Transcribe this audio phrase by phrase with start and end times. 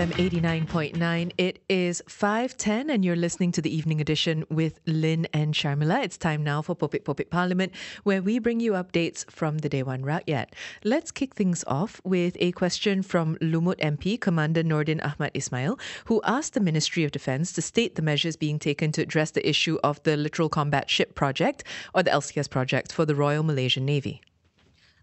[0.00, 1.32] FM 89.9.
[1.36, 6.02] It is 5.10 and you're listening to the evening edition with Lynn and Sharmila.
[6.02, 7.70] It's time now for Popek Popek Parlimen
[8.02, 10.54] where we bring you updates from the Dewan Rakyat.
[10.84, 16.22] Let's kick things off with a question from Lumut MP Commander Nordin Ahmad Ismail who
[16.24, 19.78] asked the Ministry of Defence to state the measures being taken to address the issue
[19.84, 21.62] of the Littoral Combat Ship Project
[21.92, 24.22] or the LCS project for the Royal Malaysian Navy.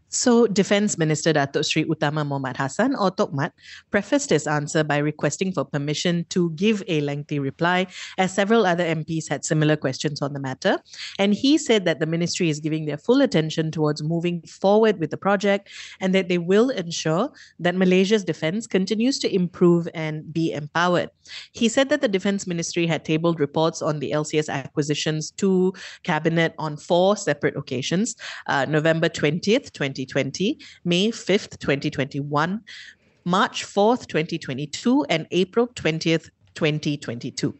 [0.09, 3.51] So, Defence Minister Datuk Sri Utama Mohammad Hassan, or Tokmat,
[3.91, 8.85] prefaced his answer by requesting for permission to give a lengthy reply, as several other
[8.85, 10.79] MPs had similar questions on the matter.
[11.19, 15.11] And he said that the ministry is giving their full attention towards moving forward with
[15.11, 17.29] the project and that they will ensure
[17.59, 21.09] that Malaysia's defence continues to improve and be empowered.
[21.51, 25.73] He said that the Defence Ministry had tabled reports on the LCS acquisitions to
[26.03, 28.15] Cabinet on four separate occasions
[28.47, 29.96] uh, November 20th, 20.
[30.05, 32.61] 2020, May 5th, 2021,
[33.25, 37.53] March 4th, 2022, and April 20th, 2022.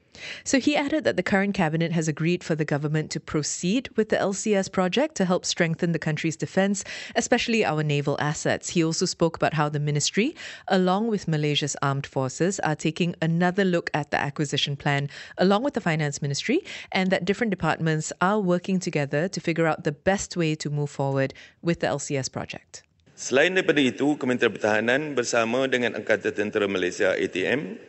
[0.44, 4.10] So he added that the current cabinet has agreed for the government to proceed with
[4.10, 6.84] the LCS project to help strengthen the country's defense,
[7.16, 8.70] especially our naval assets.
[8.70, 10.36] He also spoke about how the ministry,
[10.68, 15.76] along with Malaysia's armed forces, are taking another look at the acquisition plan, along with
[15.76, 20.36] the finance ministry, and that different departments are working together to figure out the best
[20.36, 22.82] way to move forward with the LCS project.
[23.18, 27.82] Selain daripada itu, Kementerian Pertahanan bersama dengan Angkatan Tentera Malaysia ATM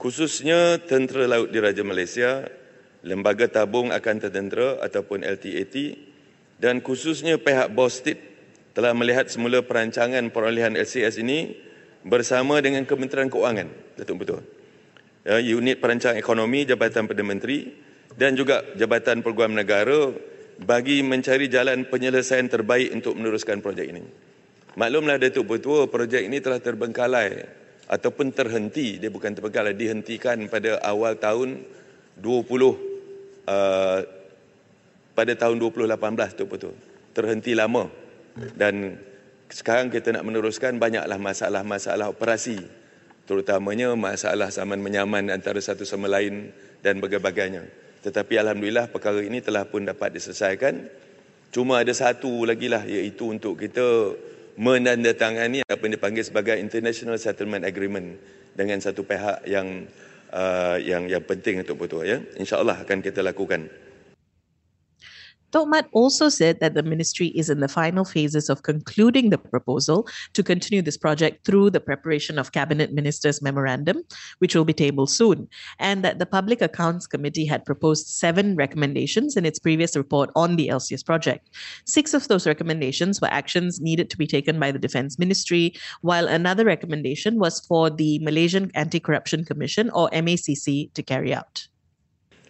[0.00, 2.48] khususnya Tentera Laut Diraja Malaysia,
[3.04, 5.76] Lembaga Tabung Akan Tentera ataupun LTAT
[6.56, 8.16] dan khususnya pihak Bostit
[8.72, 11.52] telah melihat semula perancangan perolehan LCS ini
[12.00, 13.68] bersama dengan Kementerian Keuangan,
[14.00, 14.40] Datuk Betul.
[15.20, 17.68] Ya, unit Perancangan Ekonomi Jabatan Perdana Menteri
[18.16, 20.08] dan juga Jabatan Peguam Negara
[20.64, 24.00] bagi mencari jalan penyelesaian terbaik untuk meneruskan projek ini.
[24.80, 27.59] Maklumlah Datuk Betul, projek ini telah terbengkalai
[27.90, 31.66] ataupun terhenti dia bukan terbengkalai dihentikan pada awal tahun
[32.22, 32.46] 20
[33.50, 34.00] uh,
[35.18, 36.74] pada tahun 2018 tu betul.
[37.10, 37.90] Terhenti lama.
[38.54, 38.94] Dan
[39.50, 42.62] sekarang kita nak meneruskan banyaklah masalah-masalah operasi.
[43.26, 47.66] Terutamanya masalah zaman menyaman antara satu sama lain dan berbagai-bagainya.
[48.00, 50.88] Tetapi alhamdulillah perkara ini telah pun dapat diselesaikan.
[51.50, 54.14] Cuma ada satu lagi lah iaitu untuk kita
[54.56, 58.18] menandatangani apa yang dipanggil sebagai international settlement agreement
[58.54, 59.86] dengan satu pihak yang
[60.34, 62.18] uh, yang yang penting untuk betul ya?
[62.38, 63.70] Insyaallah akan kita lakukan
[65.52, 70.06] Tokmat also said that the ministry is in the final phases of concluding the proposal
[70.32, 74.02] to continue this project through the preparation of Cabinet Ministers' Memorandum,
[74.38, 79.36] which will be tabled soon, and that the Public Accounts Committee had proposed seven recommendations
[79.36, 81.50] in its previous report on the LCS project.
[81.84, 86.28] Six of those recommendations were actions needed to be taken by the Defence Ministry, while
[86.28, 91.66] another recommendation was for the Malaysian Anti Corruption Commission, or MACC, to carry out.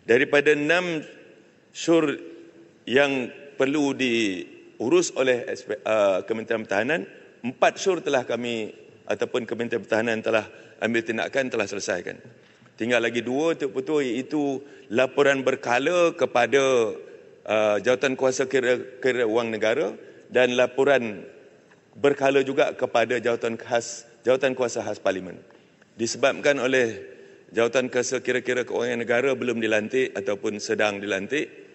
[0.07, 1.07] Daripada enam
[1.73, 2.19] sur
[2.89, 5.45] yang perlu diurus oleh
[5.85, 7.05] uh, Kementerian Pertahanan,
[7.45, 8.73] empat sur telah kami
[9.09, 10.49] ataupun Kementerian Pertahanan telah
[10.81, 12.17] ambil tindakan, telah selesaikan.
[12.81, 16.97] Tinggal lagi dua untuk betul iaitu laporan berkala kepada
[17.45, 19.93] uh, jawatan kuasa kira, kira wang negara
[20.33, 21.29] dan laporan
[21.93, 25.37] berkala juga kepada jawatan khas jawatan kuasa khas parlimen.
[26.01, 27.05] Disebabkan oleh
[27.53, 31.70] jawatan kuasa kira-kira keuangan negara belum dilantik ataupun sedang dilantik,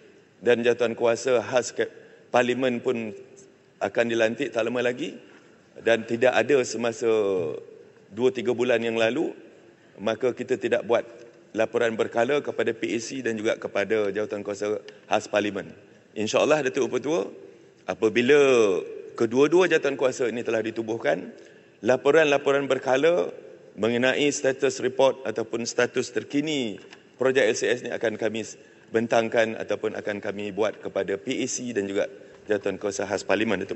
[0.46, 1.74] dan jatuhan kuasa khas
[2.30, 3.10] parlimen pun
[3.82, 5.18] akan dilantik tak lama lagi
[5.82, 7.10] dan tidak ada semasa
[8.14, 9.34] 2-3 bulan yang lalu
[9.98, 11.02] maka kita tidak buat
[11.50, 14.78] laporan berkala kepada PAC dan juga kepada jawatan kuasa
[15.10, 15.66] khas parlimen.
[16.14, 17.26] InsyaAllah Datuk Pertua
[17.90, 18.38] apabila
[19.18, 21.34] kedua-dua jawatan kuasa ini telah ditubuhkan
[21.82, 23.34] laporan-laporan berkala
[23.76, 26.80] mengenai status report ataupun status terkini
[27.20, 28.44] projek LCS ini akan kami
[28.94, 32.06] bentangkan ataupun akan kami buat kepada PAC dan juga
[33.26, 33.66] Parlimen.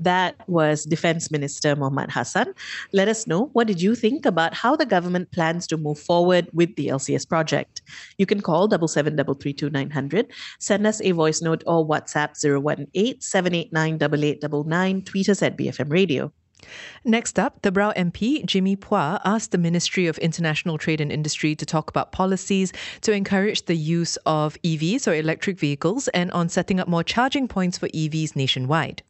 [0.00, 2.54] That was Defence Minister Mohammad Hassan.
[2.92, 6.48] Let us know what did you think about how the government plans to move forward
[6.56, 7.82] with the LCS project.
[8.16, 11.62] You can call double seven double three two nine hundred, send us a voice note
[11.66, 15.02] or WhatsApp zero one eight seven eight nine double eight double nine.
[15.02, 16.32] Tweet us at BFM Radio.
[17.04, 21.66] Next up, Tebrau MP, Jimmy Puah, asked the Ministry of International Trade and Industry to
[21.66, 22.72] talk about policies
[23.02, 27.48] to encourage the use of EVs or electric vehicles and on setting up more charging
[27.48, 29.02] points for EVs nationwide.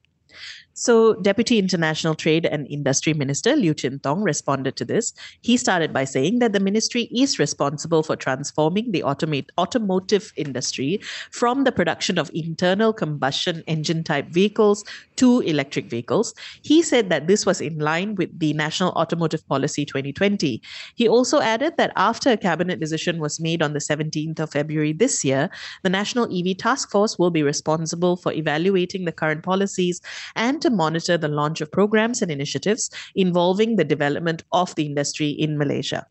[0.81, 5.13] So, Deputy International Trade and Industry Minister Liew Chin Tong responded to this.
[5.43, 11.01] He started by saying that the ministry is responsible for transforming the automate, automotive industry
[11.33, 14.83] from the production of internal combustion engine type vehicles
[15.17, 16.33] to electric vehicles.
[16.63, 20.63] He said that this was in line with the National Automotive Policy 2020.
[20.95, 24.95] He also added that after a cabinet decision was made on the 17th of February
[24.95, 25.51] this year,
[25.83, 30.01] the National EV Task Force will be responsible for evaluating the current policies
[30.37, 35.31] and to monitor the launch of programs and initiatives involving the development of the industry
[35.31, 36.07] in Malaysia.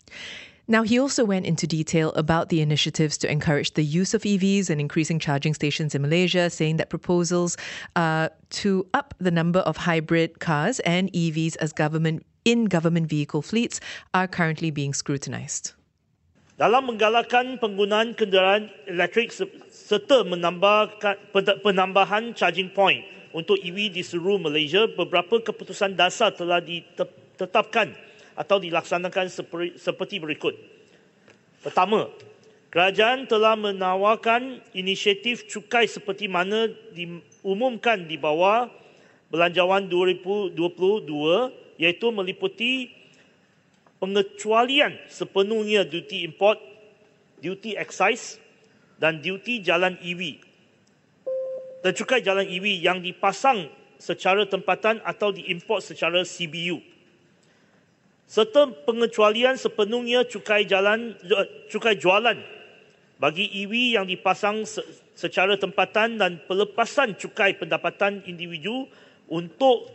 [0.70, 4.70] Now, he also went into detail about the initiatives to encourage the use of EVs
[4.70, 7.58] and increasing charging stations in Malaysia, saying that proposals
[7.96, 8.30] uh,
[8.62, 13.82] to up the number of hybrid cars and EVs as government in government vehicle fleets
[14.14, 15.74] are currently being scrutinized.
[16.62, 19.34] Dalam menggalakkan penggunaan kenderaan elektrik
[19.74, 21.18] serta menambahkan
[21.66, 27.94] penambahan charging point untuk EV di seluruh Malaysia, beberapa keputusan dasar telah ditetapkan
[28.34, 29.30] atau dilaksanakan
[29.78, 30.58] seperti berikut.
[31.62, 32.10] Pertama,
[32.74, 38.72] kerajaan telah menawarkan inisiatif cukai seperti mana diumumkan di bawah
[39.30, 40.58] Belanjawan 2022
[41.78, 42.90] iaitu meliputi
[44.02, 46.58] pengecualian sepenuhnya duty import,
[47.38, 48.42] duty excise
[48.98, 50.49] dan duty jalan EV
[51.80, 56.80] dan cukai jalan EV yang dipasang secara tempatan atau diimport secara CBU
[58.30, 61.18] serta pengecualian sepenuhnya cukai jalan
[61.66, 62.38] cukai jualan
[63.20, 64.64] bagi EV yang dipasang
[65.18, 68.88] secara tempatan dan pelepasan cukai pendapatan individu
[69.28, 69.92] untuk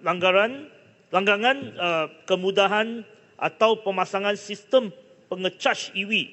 [0.00, 0.70] langgaran
[1.10, 3.02] langgangan uh, kemudahan
[3.36, 4.94] atau pemasangan sistem
[5.26, 6.30] pengecas EV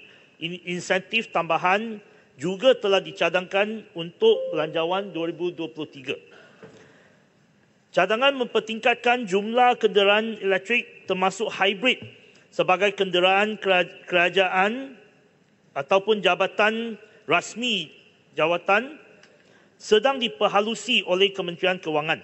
[0.70, 1.98] insentif tambahan
[2.38, 7.94] juga telah dicadangkan untuk belanjawan 2023.
[7.94, 12.02] Cadangan mempertingkatkan jumlah kenderaan elektrik termasuk hybrid
[12.50, 13.62] sebagai kenderaan
[14.10, 14.98] kerajaan
[15.78, 16.98] ataupun jabatan
[17.30, 17.94] rasmi
[18.34, 18.98] jawatan
[19.78, 22.22] sedang diperhalusi oleh Kementerian Kewangan.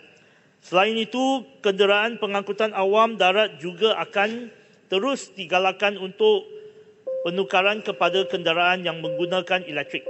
[0.60, 4.52] Selain itu, kenderaan pengangkutan awam darat juga akan
[4.92, 6.59] terus digalakkan untuk
[7.24, 10.08] penukaran kepada kenderaan yang menggunakan elektrik.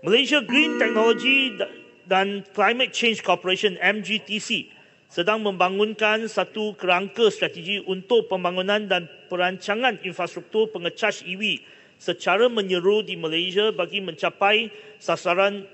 [0.00, 1.60] Malaysia Green Technology
[2.08, 4.72] dan Climate Change Corporation MGTC
[5.10, 11.60] sedang membangunkan satu kerangka strategi untuk pembangunan dan perancangan infrastruktur pengecas EV
[12.00, 15.68] secara menyeru di Malaysia bagi mencapai sasaran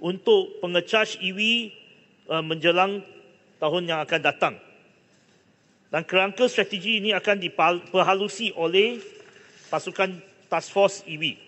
[0.00, 1.70] untuk pengecas EV
[2.32, 3.04] uh, menjelang
[3.60, 4.54] tahun yang akan datang.
[5.92, 9.15] Dan kerangka strategi ini akan diperhalusi oleh
[9.68, 11.38] pasukan Task Force EV.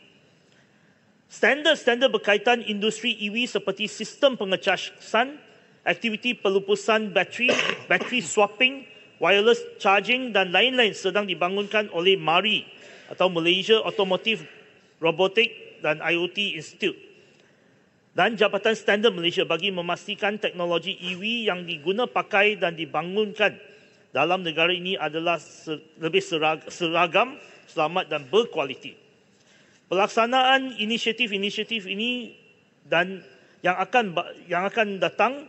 [1.29, 5.37] Standard-standard berkaitan industri EV seperti sistem pengecasan,
[5.85, 7.53] aktiviti pelupusan bateri,
[7.91, 8.89] bateri swapping,
[9.21, 12.65] wireless charging dan lain-lain sedang dibangunkan oleh MARI
[13.13, 14.47] atau Malaysia Automotive
[14.99, 17.09] Robotic dan IoT Institute
[18.19, 23.55] dan Jabatan Standard Malaysia bagi memastikan teknologi EV yang diguna pakai dan dibangunkan
[24.11, 25.39] dalam negara ini adalah
[26.03, 26.19] lebih
[26.67, 27.39] seragam,
[27.69, 28.97] selamat dan berkualiti.
[29.89, 32.37] Pelaksanaan inisiatif-inisiatif ini
[32.85, 33.25] dan
[33.65, 35.49] yang akan yang akan datang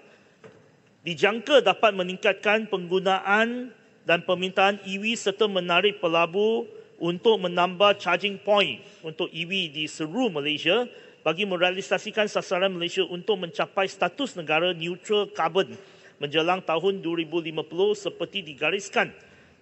[1.03, 3.71] dijangka dapat meningkatkan penggunaan
[4.07, 6.67] dan permintaan EV serta menarik pelabur
[6.99, 10.87] untuk menambah charging point untuk EV di seluruh Malaysia
[11.23, 15.75] bagi merealisasikan sasaran Malaysia untuk mencapai status negara neutral carbon
[16.19, 17.55] menjelang tahun 2050
[17.95, 19.11] seperti digariskan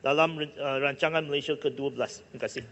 [0.01, 1.97] dalam uh, rancangan Malaysia ke-12.
[1.97, 2.63] Terima kasih.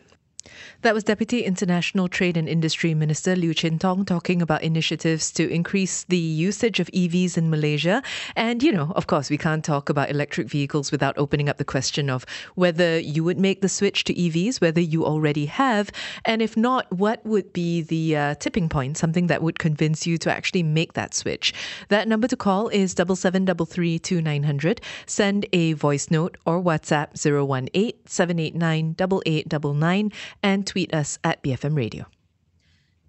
[0.81, 5.49] That was Deputy International Trade and Industry Minister Liew Chin Tong talking about initiatives to
[5.49, 8.03] increase the usage of EVs in Malaysia.
[8.35, 11.65] And, you know, of course, we can't talk about electric vehicles without opening up the
[11.65, 15.91] question of whether you would make the switch to EVs, whether you already have,
[16.25, 20.17] and if not, what would be the uh, tipping point, something that would convince you
[20.17, 21.53] to actually make that switch.
[21.89, 24.81] That number to call is double seven double three two nine hundred.
[25.05, 30.11] Send a voice note or WhatsApp 018 789 8899
[30.55, 32.05] and tweet us at BFM Radio.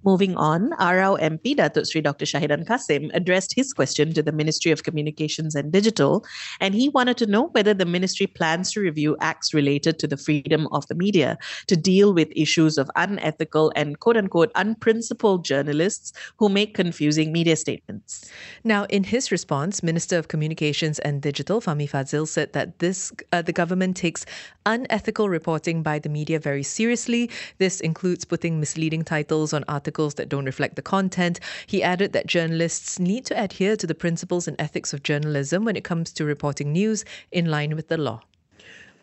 [0.06, 2.26] Moving on, Arau MP Datuk Sri Dr.
[2.26, 6.24] Shahidan Kasim addressed his question to the Ministry of Communications and Digital,
[6.60, 10.16] and he wanted to know whether the ministry plans to review acts related to the
[10.16, 11.36] freedom of the media
[11.66, 17.56] to deal with issues of unethical and quote unquote unprincipled journalists who make confusing media
[17.56, 18.30] statements.
[18.62, 23.42] Now, in his response, Minister of Communications and Digital Fahmi Fadzil said that this uh,
[23.42, 24.24] the government takes
[24.66, 27.30] unethical reporting by the media very seriously.
[27.62, 31.38] This includes putting misleading titles on articles that don't reflect the content.
[31.64, 35.78] He added that journalists need to adhere to the principles and ethics of journalism when
[35.78, 38.26] it comes to reporting news in line with the law.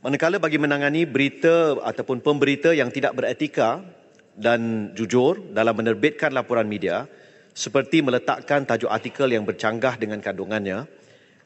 [0.04, 3.80] Manakala bagi menangani berita ataupun pemberita yang tidak beretika
[4.36, 7.08] dan jujur dalam menerbitkan laporan media
[7.56, 10.90] seperti meletakkan tajuk artikel yang bercanggah dengan kandungannya,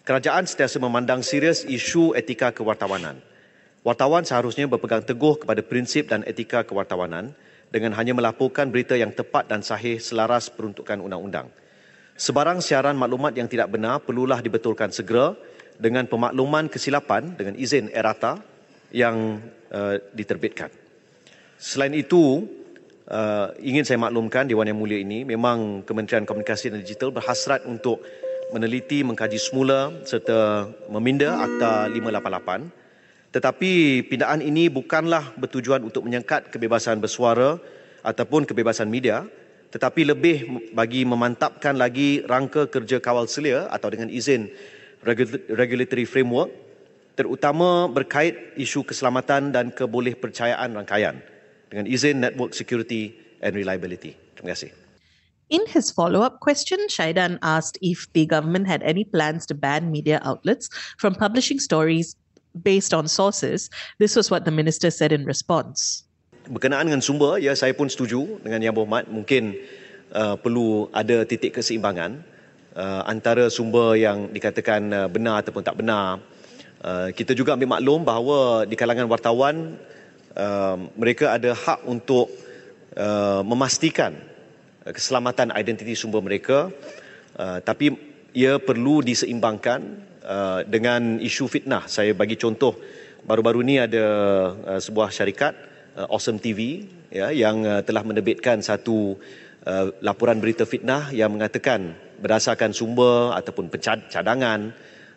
[0.08, 3.20] kerajaan sentiasa memandang serius isu etika kewartawanan.
[3.88, 7.32] Wartawan seharusnya berpegang teguh kepada prinsip dan etika kewartawanan
[7.72, 11.48] dengan hanya melaporkan berita yang tepat dan sahih selaras peruntukan undang-undang.
[12.20, 15.40] Sebarang siaran maklumat yang tidak benar perlulah dibetulkan segera
[15.80, 18.44] dengan pemakluman kesilapan dengan izin erata
[18.92, 19.40] yang
[19.72, 20.68] uh, diterbitkan.
[21.56, 22.44] Selain itu,
[23.08, 28.04] uh, ingin saya maklumkan Dewan Yang Mulia ini memang Kementerian Komunikasi dan Digital berhasrat untuk
[28.52, 32.87] meneliti, mengkaji semula serta meminda Akta 588.
[33.38, 37.62] Tetapi pindaan ini bukanlah bertujuan untuk menyengkat kebebasan bersuara
[38.02, 39.30] ataupun kebebasan media,
[39.70, 44.50] tetapi lebih bagi memantapkan lagi rangka kerja kawal selia atau dengan izin
[45.54, 46.50] regulatory framework
[47.14, 51.22] terutama berkait isu keselamatan dan kebolehpercayaan rangkaian
[51.70, 53.14] dengan izin network security
[53.46, 54.18] and reliability.
[54.34, 54.74] Terima kasih.
[55.54, 60.18] In his follow-up question, Shaidan asked if the government had any plans to ban media
[60.26, 62.18] outlets from publishing stories
[62.60, 63.70] based on sources.
[64.02, 66.04] This was what the minister said in response.
[66.48, 69.06] Berkenaan dengan sumber, ya saya pun setuju dengan Yang Berhormat.
[69.12, 69.56] Mungkin
[70.16, 72.24] uh, perlu ada titik keseimbangan
[72.78, 76.24] uh, antara sumber yang dikatakan uh, benar ataupun tak benar.
[76.80, 79.76] Uh, kita juga ambil maklum bahawa di kalangan wartawan
[80.38, 82.30] uh, mereka ada hak untuk
[82.94, 84.14] uh, memastikan
[84.86, 86.70] uh, keselamatan identiti sumber mereka
[87.42, 88.07] uh, tapi
[88.38, 89.82] ia perlu diseimbangkan
[90.22, 91.90] uh, dengan isu fitnah.
[91.90, 92.78] Saya bagi contoh
[93.26, 94.06] baru-baru ni ada
[94.54, 95.58] uh, sebuah syarikat
[95.98, 99.18] uh, Awesome TV ya yang uh, telah menerbitkan satu
[99.66, 103.74] uh, laporan berita fitnah yang mengatakan berdasarkan sumber ataupun
[104.06, 104.70] cadangan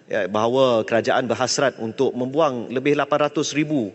[0.08, 3.92] ya, bahawa kerajaan berhasrat untuk membuang lebih 800 ribu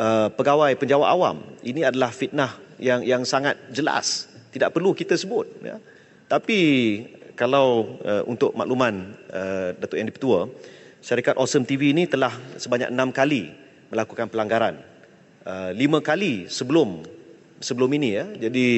[0.00, 1.44] uh, pegawai penjawat awam.
[1.60, 4.32] Ini adalah fitnah yang yang sangat jelas.
[4.48, 5.44] Tidak perlu kita sebut.
[5.60, 5.76] Ya.
[6.24, 6.56] Tapi
[7.36, 10.40] kalau uh, untuk makluman uh, Datuk Yang Dipertua,
[11.04, 13.52] syarikat Awesome TV ini telah sebanyak enam kali
[13.92, 14.80] melakukan pelanggaran.
[15.46, 17.04] Uh, lima kali sebelum
[17.60, 18.24] sebelum ini ya.
[18.48, 18.68] Jadi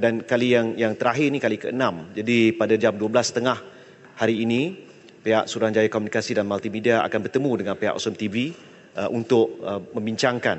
[0.00, 2.16] dan kali yang yang terakhir ni kali ke-6.
[2.16, 4.74] Jadi pada jam 12.30 hari ini
[5.22, 8.50] pihak Suruhanjaya Komunikasi dan Multimedia akan bertemu dengan pihak Awesome TV
[8.98, 10.58] uh, untuk uh, membincangkan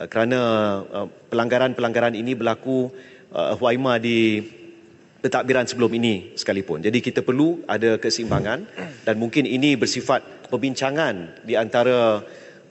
[0.00, 0.40] uh, kerana
[0.82, 2.90] uh, pelanggaran-pelanggaran ini berlaku
[3.30, 4.42] uh, huaima di
[5.24, 6.84] pentadbiran sebelum ini sekalipun.
[6.84, 8.68] Jadi kita perlu ada keseimbangan
[9.08, 10.20] dan mungkin ini bersifat
[10.52, 12.20] perbincangan di antara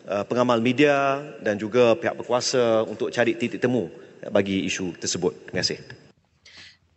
[0.06, 3.90] uh, pengamal media dan juga pihak berkuasa untuk cari titik temu
[4.30, 5.34] bagi isu tersebut.
[5.50, 5.82] Terima kasih.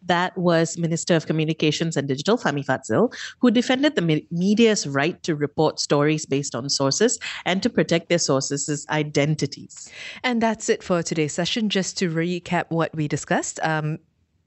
[0.07, 3.11] That was Minister of Communications and Digital, Fahmi Fadzil,
[3.43, 8.23] who defended the media's right to report stories based on sources and to protect their
[8.23, 9.91] sources' identities.
[10.23, 11.69] And that's it for today's session.
[11.69, 13.99] Just to recap what we discussed, um,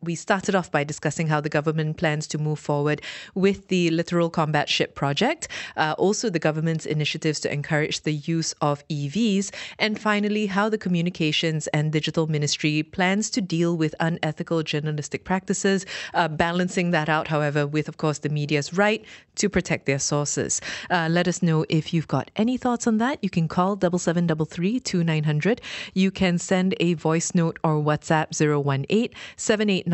[0.01, 3.01] we started off by discussing how the government plans to move forward
[3.35, 8.53] with the littoral combat ship project, uh, also the government's initiatives to encourage the use
[8.61, 14.63] of EVs, and finally, how the communications and digital ministry plans to deal with unethical
[14.63, 19.03] journalistic practices, uh, balancing that out, however, with, of course, the media's right
[19.35, 20.61] to protect their sources.
[20.89, 23.19] Uh, let us know if you've got any thoughts on that.
[23.21, 25.61] You can call 7733 2900.
[25.93, 29.88] You can send a voice note or WhatsApp 018 789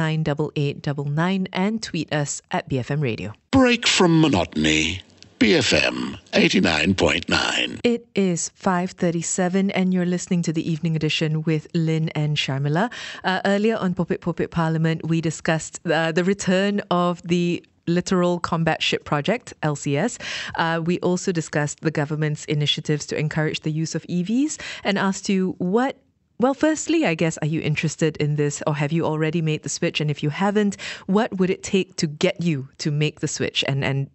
[1.54, 3.34] and tweet us at BFM Radio.
[3.52, 5.02] Break from monotony.
[5.40, 7.82] BFM 89.9.
[7.84, 12.90] It is 5.37 and you're listening to the evening edition with Lynn and Sharmila.
[13.24, 18.82] Uh, earlier on Popek Popek Parlimen, we discussed uh, the return of the Littoral Combat
[18.82, 20.20] Ship Project, LCS.
[20.56, 25.30] Uh, we also discussed the government's initiatives to encourage the use of EVs and asked
[25.30, 25.98] you what
[26.40, 29.70] well, firstly, I guess, are you interested in this or have you already made the
[29.70, 30.02] switch?
[30.02, 33.64] And if you haven't, what would it take to get you to make the switch
[33.68, 34.10] and, and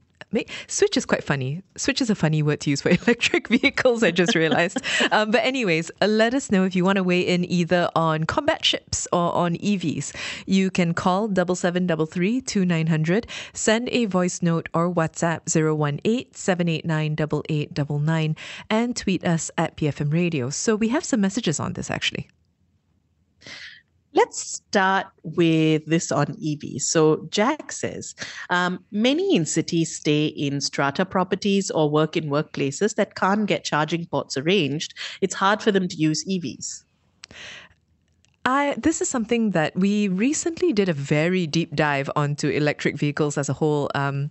[0.69, 1.63] Switch is quite funny.
[1.77, 4.79] Switch is a funny word to use for electric vehicles, I just realized.
[5.13, 8.25] um, but, anyways, uh, let us know if you want to weigh in either on
[8.25, 10.15] combat ships or on EVs.
[10.47, 18.37] You can call 7733 2900, send a voice note or WhatsApp 018 789 8899,
[18.69, 20.51] and tweet us at BFM Radio.
[20.51, 22.29] So, we have some messages on this actually.
[24.13, 26.83] Let's start with this on EV.
[26.83, 28.15] So, Jack says
[28.51, 33.65] um, many in cities stay in strata properties or work in workplaces that can't get
[33.65, 34.95] charging ports arranged.
[35.21, 36.83] It's hard for them to use EVs.
[38.45, 43.39] I this is something that we recently did a very deep dive onto electric vehicles
[43.39, 43.91] as a whole.
[43.95, 44.31] Um,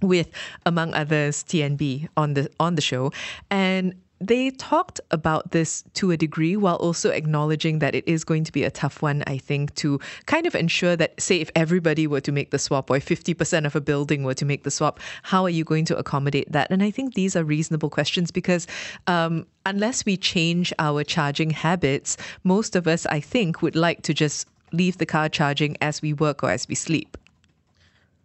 [0.00, 0.30] with,
[0.64, 3.10] among others, TNB on the on the show,
[3.50, 8.44] and they talked about this to a degree while also acknowledging that it is going
[8.44, 12.06] to be a tough one, I think, to kind of ensure that, say, if everybody
[12.06, 14.70] were to make the swap or if 50% of a building were to make the
[14.70, 16.70] swap, how are you going to accommodate that?
[16.70, 18.66] And I think these are reasonable questions because
[19.06, 24.14] um, unless we change our charging habits, most of us, I think, would like to
[24.14, 27.16] just leave the car charging as we work or as we sleep.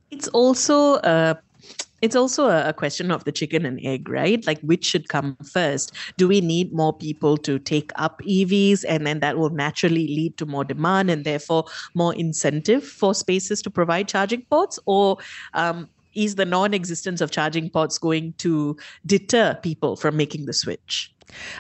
[0.09, 1.39] It's also a
[2.03, 4.45] it's also a, question of the chicken and egg, right?
[4.45, 5.93] Like which should come first?
[6.17, 10.37] Do we need more people to take up EVs and then that will naturally lead
[10.39, 11.63] to more demand and therefore
[11.95, 14.77] more incentive for spaces to provide charging ports?
[14.85, 15.17] Or
[15.53, 20.53] um, is the non existence of charging ports going to deter people from making the
[20.53, 21.13] switch?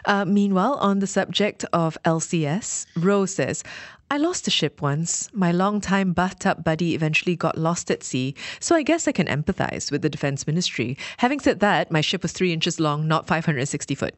[0.05, 3.63] Uh, meanwhile, on the subject of LCS, Rose says,
[4.11, 5.33] I lost a ship once.
[5.33, 9.91] My long-time bathtub buddy eventually got lost at sea, so I guess I can empathize
[9.91, 10.97] with the Defense Ministry.
[11.17, 14.15] Having said that, my ship was three inches long, not 560 foot.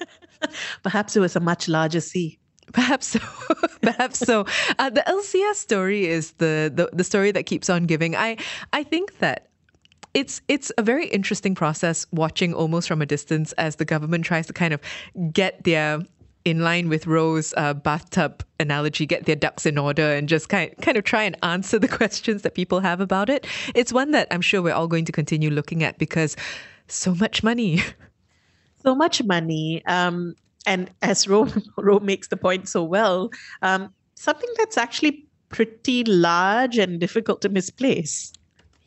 [0.82, 2.38] Perhaps it was a much larger sea.
[2.72, 3.20] Perhaps so.
[3.82, 4.44] Perhaps so.
[4.78, 8.16] Uh, the LCS story is the, the the story that keeps on giving.
[8.16, 8.36] I
[8.72, 9.48] I think that
[10.14, 14.46] it's it's a very interesting process watching almost from a distance as the government tries
[14.46, 14.80] to kind of
[15.32, 16.00] get their
[16.46, 20.74] in line with Rose's uh, bathtub analogy, get their ducks in order and just kind
[20.80, 23.46] kind of try and answer the questions that people have about it.
[23.74, 26.36] It's one that I'm sure we're all going to continue looking at because
[26.88, 27.82] so much money.
[28.82, 29.84] So much money.
[29.86, 31.48] Um, and as Ro,
[32.00, 33.30] makes the point so well,
[33.62, 38.32] um, something that's actually pretty large and difficult to misplace.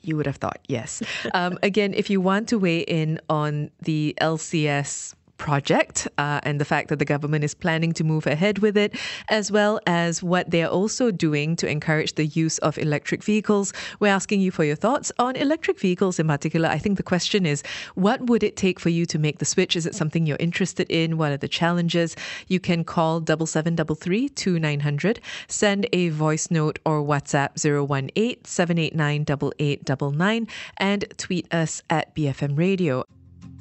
[0.02, 1.02] You would have thought, yes.
[1.34, 6.66] Um, again, if you want to weigh in on the LCS project uh, and the
[6.66, 8.94] fact that the government is planning to move ahead with it,
[9.30, 13.74] as well as what they're also doing to encourage the use of electric vehicles.
[14.00, 16.70] We're asking you for your thoughts on electric vehicles in particular.
[16.70, 17.64] I think the question is
[17.96, 19.76] what would it take for you to make the switch?
[19.76, 21.18] Is it something you're interested in?
[21.18, 22.16] What are the challenges?
[22.48, 30.48] You can call 7733 2900, send a voice note or WhatsApp 018 789 8899,
[30.78, 33.06] and tweet us at BFM Radio.